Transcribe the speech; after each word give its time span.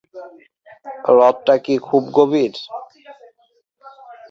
হ্রদটা 1.05 1.55
কি 1.65 1.75
খুব 1.87 2.03
গভীর? 2.17 2.53